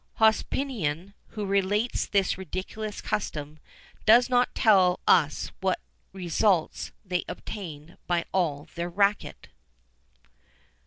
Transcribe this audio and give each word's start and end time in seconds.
[XIV 0.19 0.45
31] 0.49 0.73
Hospinian, 0.73 1.13
who 1.35 1.45
relates 1.45 2.07
this 2.07 2.35
ridiculous 2.35 3.01
custom, 3.01 3.59
does 4.07 4.31
not 4.31 4.55
tell 4.55 4.99
us 5.07 5.51
what 5.61 5.79
results 6.11 6.91
they 7.05 7.23
obtained 7.27 7.99
by 8.07 8.25
all 8.33 8.67
their 8.73 8.89
racket. 8.89 9.49